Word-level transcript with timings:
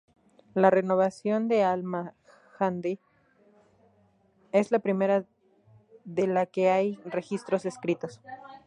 La 0.55 0.71
renovación 0.71 1.47
de 1.47 1.63
al-Mahdi 1.63 2.99
es 4.51 4.71
la 4.71 4.79
primera 4.79 5.25
de 6.05 6.25
la 6.25 6.47
que 6.47 6.71
hay 6.71 6.95
registros 7.05 7.67
escritos. 7.67 8.19